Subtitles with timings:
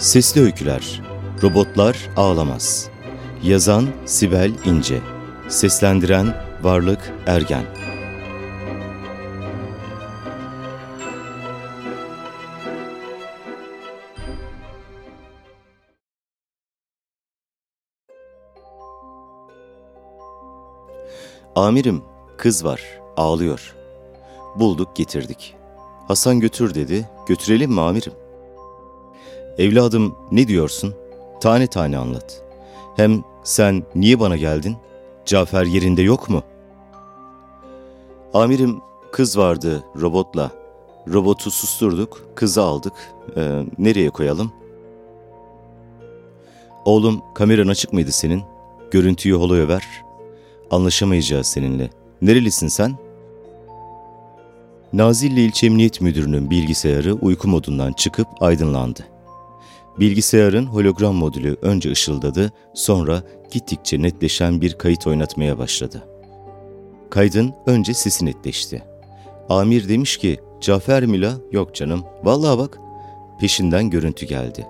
[0.00, 1.02] Sesli Öyküler
[1.42, 2.88] Robotlar Ağlamaz
[3.42, 5.00] Yazan Sibel İnce
[5.48, 7.64] Seslendiren Varlık Ergen
[21.56, 22.02] Amirim,
[22.38, 22.82] kız var,
[23.16, 23.74] ağlıyor.
[24.56, 25.56] Bulduk, getirdik.
[26.08, 28.29] Hasan götür dedi, götürelim mi amirim?
[29.60, 30.94] Evladım ne diyorsun?
[31.40, 32.42] Tane tane anlat.
[32.96, 34.76] Hem sen niye bana geldin?
[35.24, 36.42] Cafer yerinde yok mu?
[38.34, 38.80] Amirim
[39.12, 40.50] kız vardı robotla.
[41.08, 42.92] Robotu susturduk, kızı aldık.
[43.36, 44.52] Ee, nereye koyalım?
[46.84, 48.42] Oğlum kameran açık mıydı senin?
[48.90, 49.84] Görüntüyü holoya ver.
[50.70, 51.90] Anlaşamayacağız seninle.
[52.22, 52.94] Nerelisin sen?
[54.92, 59.19] Nazilli İlçe Emniyet Müdürü'nün bilgisayarı uyku modundan çıkıp aydınlandı.
[59.98, 66.02] Bilgisayarın hologram modülü önce ışıldadı, sonra gittikçe netleşen bir kayıt oynatmaya başladı.
[67.10, 68.82] Kaydın önce sesi netleşti.
[69.48, 72.78] Amir demiş ki, Cafer Mila, yok canım, vallahi bak.
[73.40, 74.66] Peşinden görüntü geldi.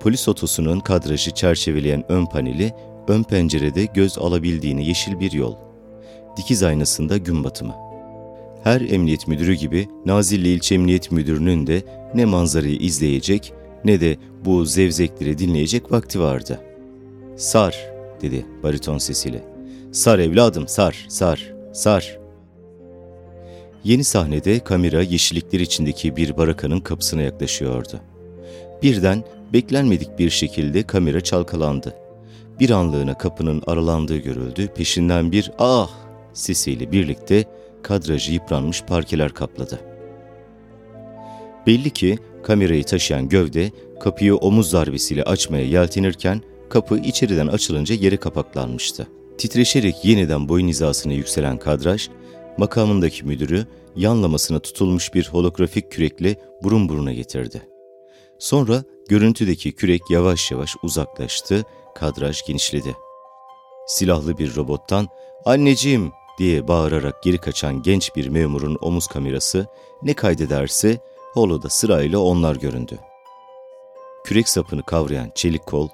[0.00, 2.72] Polis otosunun kadrajı çerçeveleyen ön paneli,
[3.08, 5.54] ön pencerede göz alabildiğini yeşil bir yol.
[6.36, 7.74] Dikiz aynasında gün batımı.
[8.64, 11.82] Her emniyet müdürü gibi Nazilli İlçe Emniyet Müdürü'nün de
[12.14, 13.52] ne manzarayı izleyecek
[13.84, 16.60] ne de bu zevzekleri dinleyecek vakti vardı.
[17.36, 17.90] Sar,
[18.22, 19.44] dedi bariton sesiyle.
[19.92, 22.18] Sar evladım, sar, sar, sar.
[23.84, 28.00] Yeni sahnede kamera yeşillikler içindeki bir barakanın kapısına yaklaşıyordu.
[28.82, 31.94] Birden beklenmedik bir şekilde kamera çalkalandı.
[32.60, 35.90] Bir anlığına kapının aralandığı görüldü, peşinden bir ah
[36.32, 37.44] sesiyle birlikte
[37.82, 39.80] kadrajı yıpranmış parkeler kapladı.
[41.66, 43.70] Belli ki kamerayı taşıyan gövde
[44.00, 49.06] kapıyı omuz darbesiyle açmaya yeltenirken kapı içeriden açılınca yere kapaklanmıştı.
[49.38, 52.08] Titreşerek yeniden boyun hizasına yükselen kadraj,
[52.58, 53.66] makamındaki müdürü
[53.96, 57.62] yanlamasına tutulmuş bir holografik kürekle burun buruna getirdi.
[58.38, 62.96] Sonra görüntüdeki kürek yavaş yavaş uzaklaştı, kadraj genişledi.
[63.86, 65.08] Silahlı bir robottan
[65.44, 69.66] ''Anneciğim!'' diye bağırarak geri kaçan genç bir memurun omuz kamerası
[70.02, 70.98] ne kaydederse
[71.34, 72.98] holoda sırayla onlar göründü.
[74.24, 75.88] Kürek sapını kavrayan çelik kol,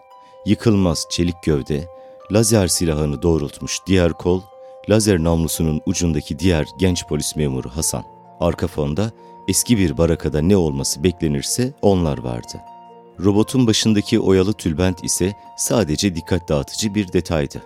[0.46, 1.88] yıkılmaz çelik gövde,
[2.32, 4.42] lazer silahını doğrultmuş diğer kol,
[4.90, 8.04] lazer namlusunun ucundaki diğer genç polis memuru Hasan.
[8.40, 9.10] Arka fonda
[9.48, 12.60] eski bir barakada ne olması beklenirse onlar vardı.
[13.24, 17.62] Robotun başındaki oyalı tülbent ise sadece dikkat dağıtıcı bir detaydı.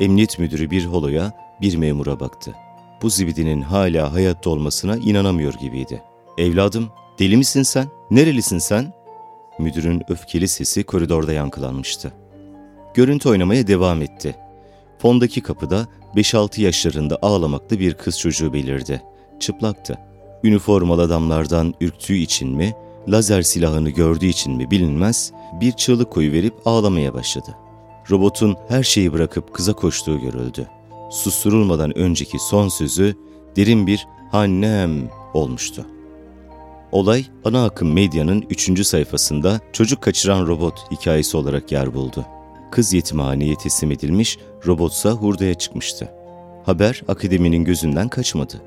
[0.00, 2.54] Emniyet müdürü bir holoya, bir memura baktı.
[3.02, 6.02] Bu zibidinin hala hayatta olmasına inanamıyor gibiydi.
[6.38, 6.88] ''Evladım,
[7.20, 7.86] deli misin sen?
[8.10, 8.92] Nerelisin sen?''
[9.58, 12.12] Müdürün öfkeli sesi koridorda yankılanmıştı.
[12.94, 14.36] Görüntü oynamaya devam etti.
[14.98, 19.02] Fondaki kapıda 5-6 yaşlarında ağlamaklı bir kız çocuğu belirdi.
[19.40, 19.98] Çıplaktı.
[20.44, 22.74] Üniformalı adamlardan ürktüğü için mi,
[23.08, 27.56] lazer silahını gördüğü için mi bilinmez, bir çığlık koyuverip ağlamaya başladı.
[28.10, 30.68] Robotun her şeyi bırakıp kıza koştuğu görüldü.
[31.10, 33.16] Susturulmadan önceki son sözü
[33.56, 35.86] derin bir annem olmuştu.
[36.92, 38.86] Olay ana akım medyanın 3.
[38.86, 42.26] sayfasında çocuk kaçıran robot hikayesi olarak yer buldu.
[42.70, 46.08] Kız yetimhaneye teslim edilmiş, robotsa hurdaya çıkmıştı.
[46.64, 48.62] Haber akademinin gözünden kaçmadı.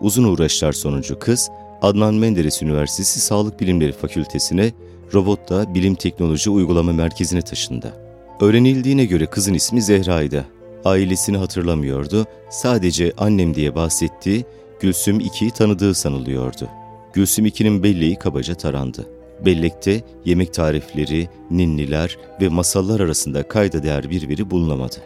[0.00, 1.50] Uzun uğraşlar sonucu kız,
[1.82, 4.72] Adnan Menderes Üniversitesi Sağlık Bilimleri Fakültesine,
[5.14, 7.92] robot da Bilim Teknoloji Uygulama Merkezi'ne taşındı.
[8.40, 10.44] Öğrenildiğine göre kızın ismi Zehra'ydı.
[10.84, 14.44] Ailesini hatırlamıyordu, sadece annem diye bahsettiği
[14.80, 16.68] Gülsüm 2'yi tanıdığı sanılıyordu.
[17.16, 19.06] Gülsüm 2'nin belleği kabaca tarandı.
[19.44, 24.96] Bellekte yemek tarifleri, ninniler ve masallar arasında kayda değer bir veri bulunamadı.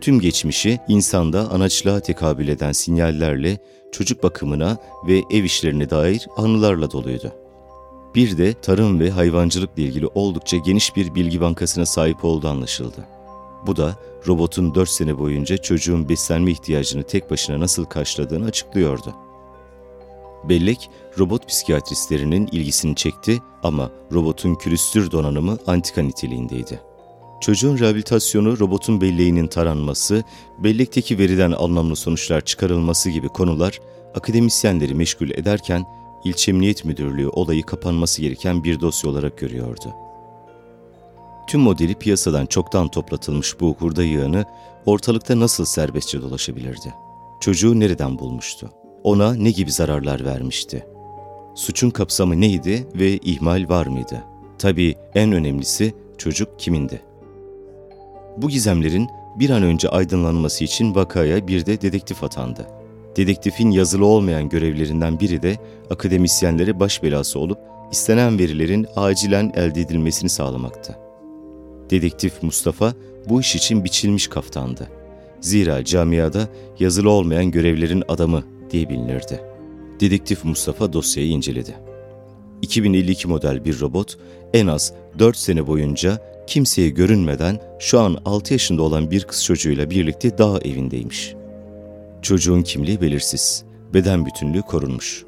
[0.00, 3.58] Tüm geçmişi insanda anaçlığa tekabül eden sinyallerle
[3.92, 7.32] çocuk bakımına ve ev işlerine dair anılarla doluydu.
[8.14, 13.06] Bir de tarım ve hayvancılıkla ilgili oldukça geniş bir bilgi bankasına sahip olduğu anlaşıldı.
[13.66, 13.96] Bu da
[14.26, 19.14] robotun 4 sene boyunca çocuğun beslenme ihtiyacını tek başına nasıl karşıladığını açıklıyordu.
[20.44, 26.80] Bellek, robot psikiyatristlerinin ilgisini çekti ama robotun külüstür donanımı antika niteliğindeydi.
[27.40, 30.24] Çocuğun rehabilitasyonu, robotun belleğinin taranması,
[30.58, 33.80] bellekteki veriden anlamlı sonuçlar çıkarılması gibi konular
[34.14, 35.86] akademisyenleri meşgul ederken
[36.24, 39.94] İlçe Emniyet Müdürlüğü olayı kapanması gereken bir dosya olarak görüyordu.
[41.46, 44.44] Tüm modeli piyasadan çoktan toplatılmış bu hurda yığını
[44.86, 46.94] ortalıkta nasıl serbestçe dolaşabilirdi?
[47.40, 48.70] Çocuğu nereden bulmuştu?
[49.04, 50.86] Ona ne gibi zararlar vermişti?
[51.54, 54.24] Suçun kapsamı neydi ve ihmal var mıydı?
[54.58, 57.02] Tabii en önemlisi çocuk kimindi?
[58.36, 59.08] Bu gizemlerin
[59.38, 62.66] bir an önce aydınlanması için vakaya bir de dedektif atandı.
[63.16, 65.56] Dedektifin yazılı olmayan görevlerinden biri de
[65.90, 67.58] akademisyenlere baş belası olup
[67.92, 70.98] istenen verilerin acilen elde edilmesini sağlamaktı.
[71.90, 72.94] Dedektif Mustafa
[73.28, 74.88] bu iş için biçilmiş kaftandı.
[75.40, 76.48] Zira camiada
[76.78, 79.40] yazılı olmayan görevlerin adamı diye bilinirdi.
[80.00, 81.76] Dedektif Mustafa dosyayı inceledi.
[82.62, 84.18] 2052 model bir robot
[84.54, 89.90] en az 4 sene boyunca kimseye görünmeden şu an 6 yaşında olan bir kız çocuğuyla
[89.90, 91.34] birlikte dağ evindeymiş.
[92.22, 93.64] Çocuğun kimliği belirsiz,
[93.94, 95.24] beden bütünlüğü korunmuş.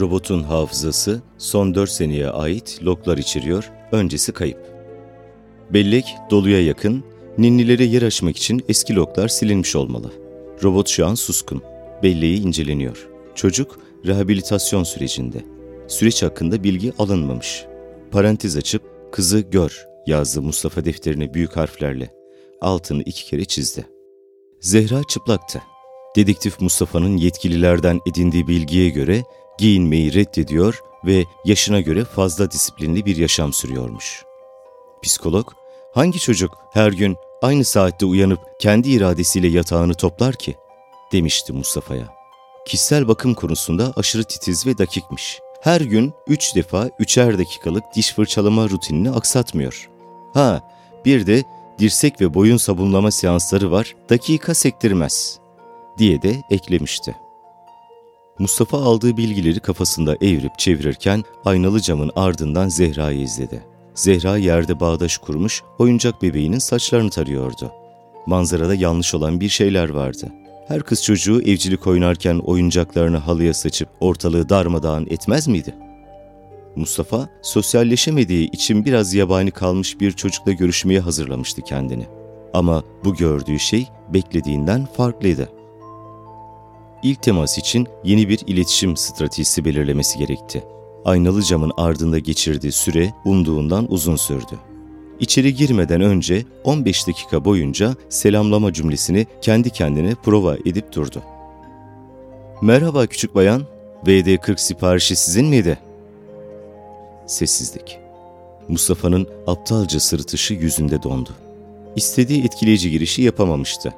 [0.00, 4.78] Robotun hafızası son 4 seneye ait loglar içeriyor, öncesi kayıp.
[5.70, 7.04] Bellek doluya yakın,
[7.38, 10.12] ninnilere yer açmak için eski loglar silinmiş olmalı.
[10.62, 11.62] Robot şu an suskun,
[12.02, 13.08] belleği inceleniyor.
[13.34, 15.44] Çocuk rehabilitasyon sürecinde.
[15.88, 17.64] Süreç hakkında bilgi alınmamış.
[18.10, 22.10] Parantez açıp kızı gör yazdı Mustafa defterine büyük harflerle.
[22.60, 23.86] Altını iki kere çizdi.
[24.60, 25.62] Zehra çıplaktı.
[26.16, 29.22] Dedektif Mustafa'nın yetkililerden edindiği bilgiye göre
[29.58, 34.24] giyinmeyi reddediyor ve yaşına göre fazla disiplinli bir yaşam sürüyormuş.
[35.02, 35.52] Psikolog,
[35.94, 40.54] hangi çocuk her gün aynı saatte uyanıp kendi iradesiyle yatağını toplar ki?
[41.12, 42.08] Demişti Mustafa'ya.
[42.66, 45.40] Kişisel bakım konusunda aşırı titiz ve dakikmiş.
[45.60, 49.90] Her gün üç defa üçer dakikalık diş fırçalama rutinini aksatmıyor.
[50.34, 50.62] Ha,
[51.04, 51.44] bir de
[51.78, 55.38] dirsek ve boyun sabunlama seansları var, dakika sektirmez,
[55.98, 57.16] diye de eklemişti.
[58.38, 63.64] Mustafa aldığı bilgileri kafasında evirip çevirirken aynalı camın ardından Zehra'yı izledi.
[63.94, 67.72] Zehra yerde bağdaş kurmuş, oyuncak bebeğinin saçlarını tarıyordu.
[68.26, 70.32] Manzarada yanlış olan bir şeyler vardı.
[70.68, 75.74] Her kız çocuğu evcilik oynarken oyuncaklarını halıya saçıp ortalığı darmadağın etmez miydi?
[76.76, 82.06] Mustafa, sosyalleşemediği için biraz yabani kalmış bir çocukla görüşmeye hazırlamıştı kendini.
[82.54, 85.48] Ama bu gördüğü şey beklediğinden farklıydı.
[87.02, 90.64] İlk temas için yeni bir iletişim stratejisi belirlemesi gerekti.
[91.04, 94.67] Aynalı camın ardında geçirdiği süre umduğundan uzun sürdü.
[95.20, 101.22] İçeri girmeden önce 15 dakika boyunca selamlama cümlesini kendi kendine prova edip durdu.
[102.62, 103.62] Merhaba küçük bayan,
[104.06, 105.78] VD40 siparişi sizin miydi?
[107.26, 107.98] Sessizlik.
[108.68, 111.30] Mustafa'nın aptalca sırıtışı yüzünde dondu.
[111.96, 113.94] İstediği etkileyici girişi yapamamıştı.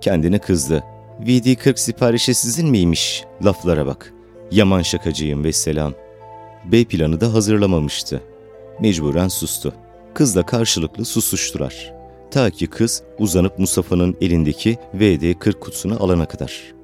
[0.00, 0.84] Kendine kızdı.
[1.24, 3.24] VD40 siparişi sizin miymiş?
[3.44, 4.12] Laflara bak.
[4.50, 5.92] Yaman şakacıyım ve selam.
[6.64, 8.20] B planı da hazırlamamıştı.
[8.80, 9.74] Mecburen sustu.
[10.14, 11.92] Kızla karşılıklı susuştular.
[12.30, 16.74] Ta ki kız uzanıp Mustafa'nın elindeki VD40 kutusunu alana kadar.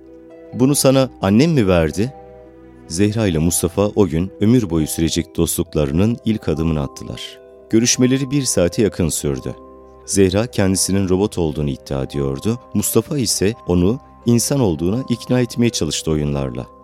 [0.55, 2.13] Bunu sana annem mi verdi?
[2.89, 7.39] Zehra ile Mustafa o gün ömür boyu sürecek dostluklarının ilk adımını attılar.
[7.71, 9.55] Görüşmeleri bir saate yakın sürdü.
[10.07, 12.59] Zehra kendisinin robot olduğunu iddia ediyordu.
[12.75, 16.76] Mustafa ise onu insan olduğuna ikna etmeye çalıştı oyunlarla.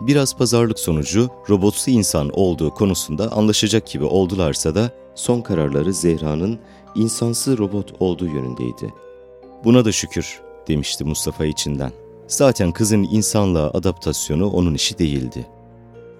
[0.00, 6.58] Biraz pazarlık sonucu robotsu insan olduğu konusunda anlaşacak gibi oldularsa da son kararları Zehra'nın
[6.94, 8.94] insansı robot olduğu yönündeydi.
[9.64, 11.92] Buna da şükür demişti Mustafa içinden.
[12.28, 15.46] Zaten kızın insanlığa adaptasyonu onun işi değildi.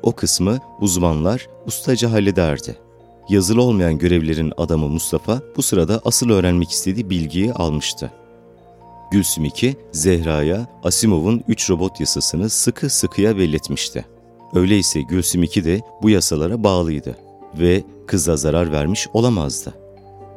[0.02, 2.76] O kısmı uzmanlar ustaca hallederdi.
[3.28, 8.10] Yazılı olmayan görevlerin adamı Mustafa bu sırada asıl öğrenmek istediği bilgiyi almıştı.
[9.14, 14.04] Gülsüm 2, Zehra'ya Asimov'un 3 robot yasasını sıkı sıkıya belletmişti.
[14.54, 17.16] Öyleyse Gülsüm 2 de bu yasalara bağlıydı
[17.58, 19.74] ve kıza zarar vermiş olamazdı.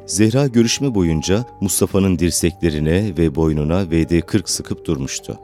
[0.06, 5.38] Zehra görüşme boyunca Mustafa'nın dirseklerine ve boynuna VD-40 sıkıp durmuştu.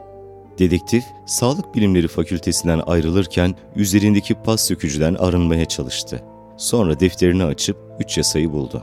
[0.59, 6.23] Dedektif, Sağlık Bilimleri Fakültesinden ayrılırken üzerindeki pas sökücüden arınmaya çalıştı.
[6.57, 8.83] Sonra defterini açıp üç yasayı buldu.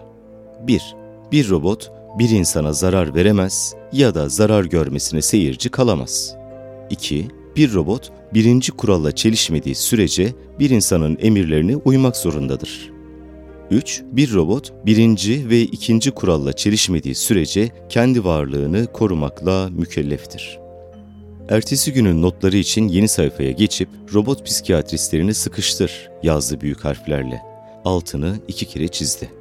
[0.68, 0.96] 1.
[1.32, 6.36] Bir robot bir insana zarar veremez ya da zarar görmesine seyirci kalamaz.
[6.90, 7.28] 2.
[7.56, 12.92] Bir robot birinci kuralla çelişmediği sürece bir insanın emirlerine uymak zorundadır.
[13.72, 14.04] 3.
[14.12, 20.60] Bir robot birinci ve ikinci kuralla çelişmediği sürece kendi varlığını korumakla mükelleftir.
[21.50, 27.42] Ertesi günün notları için yeni sayfaya geçip robot psikiyatristlerini sıkıştır yazdı büyük harflerle.
[27.86, 29.41] Altını iki kere çizdi.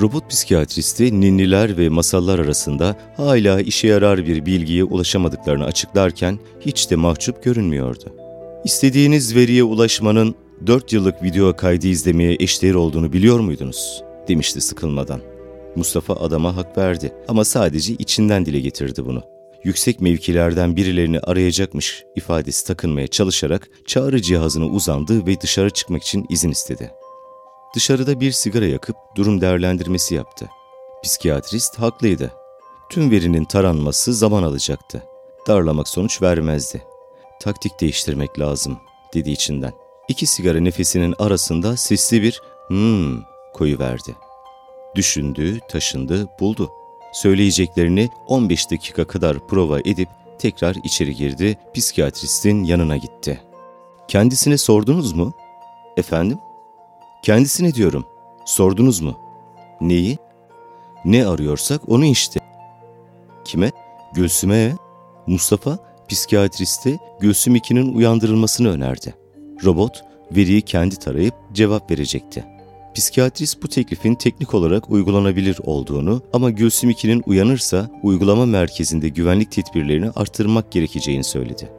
[0.00, 6.96] Robot psikiyatristi ninniler ve masallar arasında hala işe yarar bir bilgiye ulaşamadıklarını açıklarken hiç de
[6.96, 8.12] mahcup görünmüyordu.
[8.64, 10.34] İstediğiniz veriye ulaşmanın
[10.66, 14.02] 4 yıllık video kaydı izlemeye eşdeğer olduğunu biliyor muydunuz?
[14.28, 15.20] demişti sıkılmadan.
[15.76, 19.22] Mustafa adama hak verdi ama sadece içinden dile getirdi bunu.
[19.64, 26.50] Yüksek mevkilerden birilerini arayacakmış ifadesi takınmaya çalışarak çağrı cihazına uzandı ve dışarı çıkmak için izin
[26.50, 26.90] istedi.
[27.74, 30.48] Dışarıda bir sigara yakıp durum değerlendirmesi yaptı.
[31.02, 32.32] Psikiyatrist haklıydı.
[32.90, 35.02] Tüm verinin taranması zaman alacaktı.
[35.46, 36.82] Darlamak sonuç vermezdi.
[37.40, 38.78] Taktik değiştirmek lazım,
[39.14, 39.72] dedi içinden.
[40.08, 43.22] İki sigara nefesinin arasında sesli bir hmm
[43.54, 44.16] koyu verdi.
[44.94, 46.70] Düşündü, taşındı, buldu.
[47.12, 53.42] Söyleyeceklerini 15 dakika kadar prova edip tekrar içeri girdi, psikiyatristin yanına gitti.
[54.08, 55.32] Kendisine sordunuz mu?
[55.96, 56.38] Efendim?
[57.22, 58.04] Kendisine diyorum.
[58.44, 59.18] Sordunuz mu?
[59.80, 60.18] Neyi?
[61.04, 62.40] Ne arıyorsak onu işte.
[63.44, 63.70] Kime?
[64.14, 64.76] Gülsüm'e.
[65.26, 69.14] Mustafa, psikiyatriste Gülsüm 2'nin uyandırılmasını önerdi.
[69.64, 70.04] Robot,
[70.36, 72.44] veriyi kendi tarayıp cevap verecekti.
[72.94, 80.10] Psikiyatrist bu teklifin teknik olarak uygulanabilir olduğunu ama Gülsüm 2'nin uyanırsa uygulama merkezinde güvenlik tedbirlerini
[80.10, 81.70] arttırmak gerekeceğini söyledi.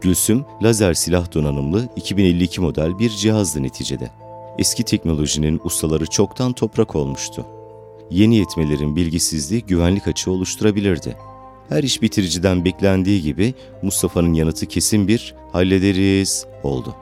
[0.00, 4.10] Gülsüm, lazer silah donanımlı 2052 model bir cihazdı neticede.
[4.58, 7.46] Eski teknolojinin ustaları çoktan toprak olmuştu.
[8.10, 11.16] Yeni yetmelerin bilgisizliği güvenlik açığı oluşturabilirdi.
[11.68, 16.94] Her iş bitiriciden beklendiği gibi Mustafa'nın yanıtı kesin bir hallederiz oldu.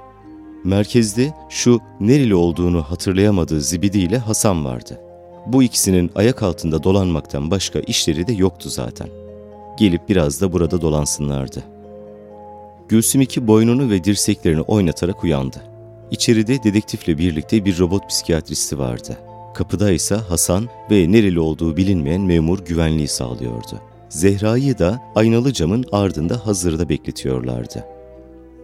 [0.64, 5.00] Merkezde şu nereli olduğunu hatırlayamadığı Zibidi ile Hasan vardı.
[5.46, 9.08] Bu ikisinin ayak altında dolanmaktan başka işleri de yoktu zaten.
[9.78, 11.62] Gelip biraz da burada dolansınlardı.
[12.88, 15.75] Gülsüm iki boynunu ve dirseklerini oynatarak uyandı.
[16.10, 19.18] İçeride dedektifle birlikte bir robot psikiyatristi vardı.
[19.54, 23.80] Kapıda ise Hasan ve nereli olduğu bilinmeyen memur güvenliği sağlıyordu.
[24.08, 27.84] Zehra'yı da aynalı camın ardında hazırda bekletiyorlardı.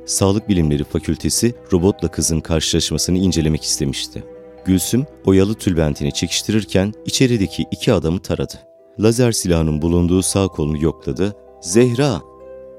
[0.07, 4.25] Sağlık Bilimleri Fakültesi robotla kızın karşılaşmasını incelemek istemişti.
[4.65, 8.55] Gülsüm oyalı tülbentini çekiştirirken içerideki iki adamı taradı.
[9.01, 11.37] Lazer silahının bulunduğu sağ kolunu yokladı.
[11.61, 12.21] Zehra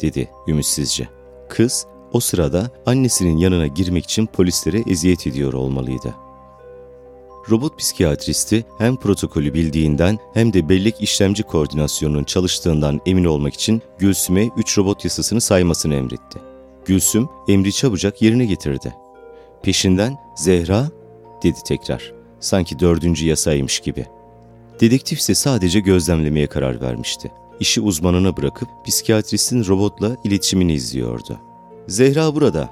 [0.02, 1.08] dedi ümitsizce.
[1.50, 6.16] Kız o sırada annesinin yanına girmek için polislere eziyet ediyor olmalıydı.
[7.50, 14.50] Robot psikiyatristi hem protokolü bildiğinden hem de bellek işlemci koordinasyonunun çalıştığından emin olmak için Gülsüm'e
[14.58, 16.40] 3 robot yasasını saymasını emretti.
[16.86, 18.94] Gülsüm emri çabucak yerine getirdi.
[19.64, 20.90] Peşinden Zehra
[21.44, 22.14] dedi tekrar.
[22.40, 24.06] Sanki dördüncü yasaymış gibi.
[24.80, 27.32] Dedektif ise sadece gözlemlemeye karar vermişti.
[27.60, 31.40] İşi uzmanına bırakıp psikiyatristin robotla iletişimini izliyordu.
[31.88, 32.70] Zehra burada.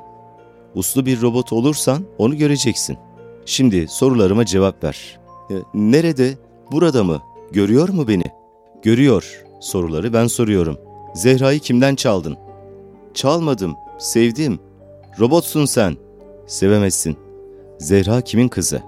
[0.75, 2.97] Uslu bir robot olursan onu göreceksin.
[3.45, 5.19] Şimdi sorularıma cevap ver.
[5.51, 6.37] E, nerede?
[6.71, 7.21] Burada mı?
[7.51, 8.23] Görüyor mu beni?
[8.83, 9.43] Görüyor.
[9.59, 10.77] Soruları ben soruyorum.
[11.13, 12.37] Zehra'yı kimden çaldın?
[13.13, 13.75] Çalmadım.
[13.99, 14.59] Sevdim.
[15.19, 15.97] Robotsun sen.
[16.47, 17.17] Sevemezsin.
[17.79, 18.81] Zehra kimin kızı?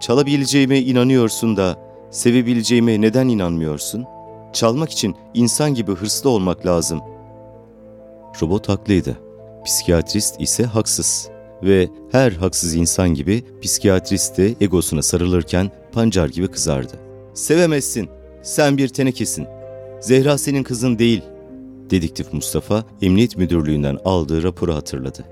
[0.00, 1.78] Çalabileceğime inanıyorsun da
[2.10, 4.04] sevebileceğime neden inanmıyorsun?
[4.52, 7.00] Çalmak için insan gibi hırslı olmak lazım.
[8.42, 9.23] Robot haklıydı.
[9.64, 11.28] Psikiyatrist ise haksız.
[11.62, 16.92] Ve her haksız insan gibi psikiyatrist de egosuna sarılırken pancar gibi kızardı.
[17.34, 18.08] Sevemezsin.
[18.42, 19.46] Sen bir tenekesin.
[20.00, 21.22] Zehra senin kızın değil.
[21.90, 25.24] Dedektif Mustafa, Emniyet Müdürlüğü'nden aldığı raporu hatırladı.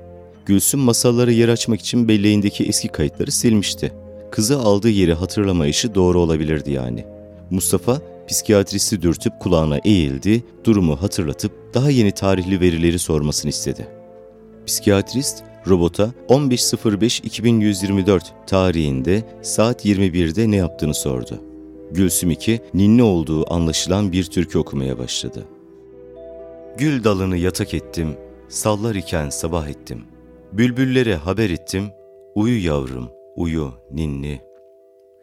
[0.46, 3.92] Gülsüm masalları yer açmak için belleğindeki eski kayıtları silmişti.
[4.30, 7.04] Kızı aldığı yeri hatırlamayışı doğru olabilirdi yani.
[7.50, 7.98] Mustafa,
[8.28, 14.01] psikiyatristi dürtüp kulağına eğildi, durumu hatırlatıp daha yeni tarihli verileri sormasını istedi.
[14.66, 21.42] Psikiyatrist, robota 15.05.2124 tarihinde saat 21'de ne yaptığını sordu.
[21.90, 25.47] Gülsüm 2, ninni olduğu anlaşılan bir türkü okumaya başladı.
[26.78, 28.16] Gül dalını yatak ettim,
[28.49, 30.04] sallar iken sabah ettim.
[30.52, 31.90] Bülbüllere haber ettim,
[32.35, 34.40] uyu yavrum, uyu ninni.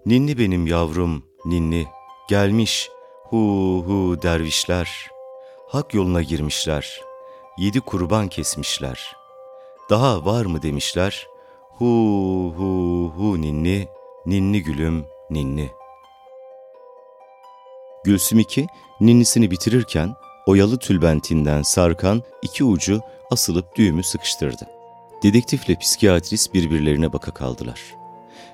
[0.05, 1.85] Ninni benim yavrum, ninni.
[2.29, 2.89] Gelmiş,
[3.23, 3.37] hu
[3.87, 5.07] hu dervişler.
[5.67, 7.01] Hak yoluna girmişler.
[7.57, 9.18] Yedi kurban kesmişler.
[9.89, 11.27] Daha var mı demişler.
[11.77, 13.87] Hu hu hu ninni,
[14.25, 15.69] ninni gülüm, ninni.
[18.03, 18.67] Gülsüm 2,
[19.01, 20.15] ninnisini bitirirken
[20.45, 24.67] oyalı tülbentinden sarkan iki ucu asılıp düğümü sıkıştırdı.
[25.23, 27.81] Dedektifle psikiyatrist birbirlerine baka kaldılar.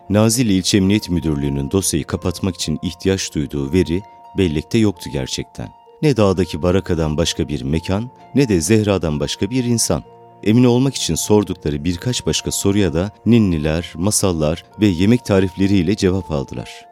[0.10, 4.02] Nazilli İlçe Emniyet Müdürlüğü'nün dosyayı kapatmak için ihtiyaç duyduğu veri
[4.38, 5.70] bellekte yoktu gerçekten.
[6.02, 10.15] Ne dağdaki barakadan başka bir mekan ne de Zehra'dan başka bir insan.
[10.46, 16.86] Emin olmak için sordukları birkaç başka soruya da ninniler, masallar ve yemek tarifleriyle cevap aldılar.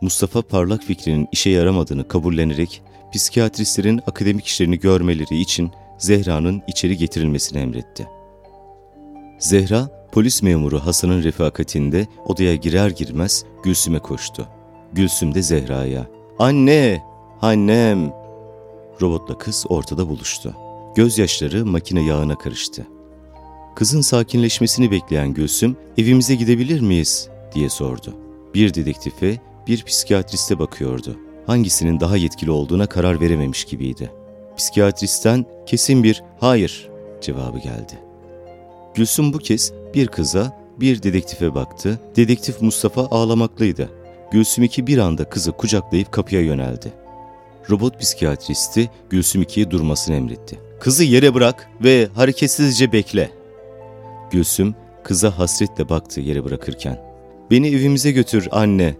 [0.00, 2.82] Mustafa parlak fikrinin işe yaramadığını kabullenerek
[3.12, 8.08] psikiyatristlerin akademik işlerini görmeleri için Zehra'nın içeri getirilmesini emretti.
[9.38, 14.48] Zehra, polis memuru Hasan'ın refakatinde odaya girer girmez Gülsüm'e koştu.
[14.92, 16.06] Gülsüm de Zehra'ya.
[16.38, 17.02] ''Anne!
[17.42, 18.12] Annem!''
[19.00, 20.54] Robotla kız ortada buluştu.
[20.94, 22.86] Gözyaşları makine yağına karıştı.
[23.74, 28.14] Kızın sakinleşmesini bekleyen Gülsüm, ''Evimize gidebilir miyiz?'' diye sordu.
[28.54, 31.16] Bir dedektife, bir psikiyatriste bakıyordu.
[31.46, 34.10] Hangisinin daha yetkili olduğuna karar verememiş gibiydi.
[34.56, 36.88] Psikiyatristten kesin bir hayır
[37.20, 37.98] cevabı geldi.
[38.94, 42.00] Gülsüm bu kez bir kıza, bir dedektife baktı.
[42.16, 43.90] Dedektif Mustafa ağlamaklıydı.
[44.32, 46.92] Gülsüm iki bir anda kızı kucaklayıp kapıya yöneldi.
[47.70, 50.58] Robot psikiyatristi Gülsüm ikiye durmasını emretti.
[50.80, 53.43] Kızı yere bırak ve hareketsizce bekle.
[54.34, 54.74] Gülsüm
[55.04, 57.00] kıza hasretle baktı yere bırakırken.
[57.50, 58.94] Beni evimize götür anne.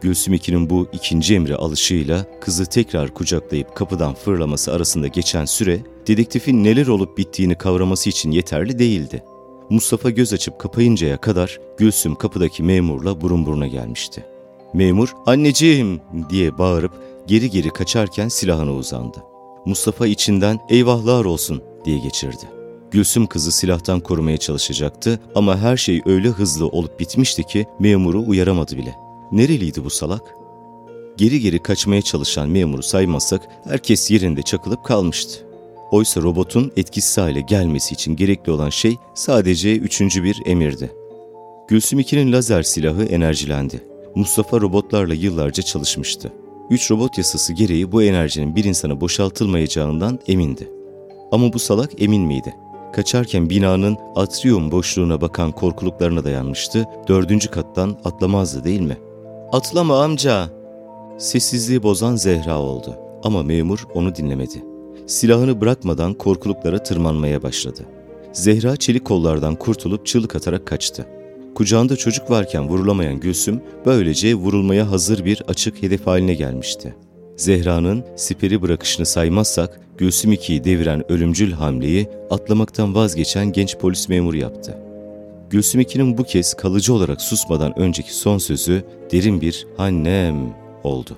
[0.00, 6.64] Gülsüm ikinin bu ikinci emri alışıyla kızı tekrar kucaklayıp kapıdan fırlaması arasında geçen süre dedektifin
[6.64, 9.22] neler olup bittiğini kavraması için yeterli değildi.
[9.70, 14.24] Mustafa göz açıp kapayıncaya kadar Gülsüm kapıdaki memurla burun buruna gelmişti.
[14.74, 16.92] Memur, anneciğim diye bağırıp
[17.26, 19.18] geri geri kaçarken silahına uzandı.
[19.64, 22.55] Mustafa içinden eyvahlar olsun diye geçirdi.
[22.90, 28.76] Gülsüm kızı silahtan korumaya çalışacaktı ama her şey öyle hızlı olup bitmişti ki memuru uyaramadı
[28.76, 28.94] bile.
[29.32, 30.34] Nereliydi bu salak?
[31.16, 35.46] Geri geri kaçmaya çalışan memuru saymazsak herkes yerinde çakılıp kalmıştı.
[35.90, 40.92] Oysa robotun etkisiz hale gelmesi için gerekli olan şey sadece üçüncü bir emirdi.
[41.68, 43.84] Gülsüm 2'nin lazer silahı enerjilendi.
[44.14, 46.32] Mustafa robotlarla yıllarca çalışmıştı.
[46.70, 50.70] Üç robot yasası gereği bu enerjinin bir insana boşaltılmayacağından emindi.
[51.32, 52.54] Ama bu salak emin miydi?
[52.96, 58.96] Kaçarken binanın atrium boşluğuna bakan korkuluklarına dayanmıştı, dördüncü kattan atlamazdı değil mi?
[59.52, 60.50] ''Atlama amca!''
[61.18, 64.64] Sessizliği bozan Zehra oldu ama memur onu dinlemedi.
[65.06, 67.82] Silahını bırakmadan korkuluklara tırmanmaya başladı.
[68.32, 71.06] Zehra çelik kollardan kurtulup çığlık atarak kaçtı.
[71.54, 76.94] Kucağında çocuk varken vurulamayan Gülsüm böylece vurulmaya hazır bir açık hedef haline gelmişti.
[77.36, 84.78] Zehra'nın siperi bırakışını saymazsak Gülsüm 2'yi deviren ölümcül hamleyi atlamaktan vazgeçen genç polis memuru yaptı.
[85.50, 88.82] Gülsüm 2'nin bu kez kalıcı olarak susmadan önceki son sözü
[89.12, 91.16] derin bir annem oldu.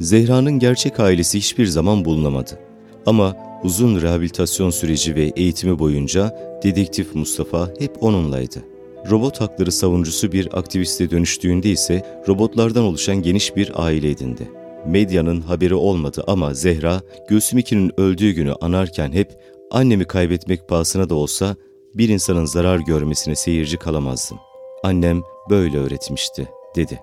[0.00, 2.58] Zehra'nın gerçek ailesi hiçbir zaman bulunamadı.
[3.06, 8.64] Ama uzun rehabilitasyon süreci ve eğitimi boyunca dedektif Mustafa hep onunlaydı.
[9.10, 14.57] Robot hakları savunucusu bir aktiviste dönüştüğünde ise robotlardan oluşan geniş bir aile edindi.
[14.88, 19.32] Medyanın haberi olmadı ama Zehra, Gülsüm İki'nin öldüğü günü anarken hep
[19.70, 21.56] annemi kaybetmek pahasına da olsa
[21.94, 24.38] bir insanın zarar görmesine seyirci kalamazdım.
[24.82, 27.00] Annem böyle öğretmişti, dedi.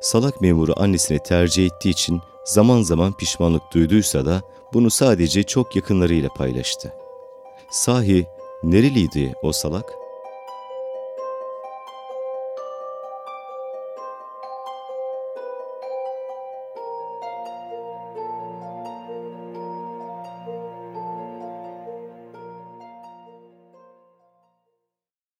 [0.00, 4.42] Salak memuru annesini tercih ettiği için zaman zaman pişmanlık duyduysa da
[4.72, 6.92] bunu sadece çok yakınlarıyla paylaştı.
[7.70, 8.26] Sahi
[8.62, 9.99] nereliydi o salak?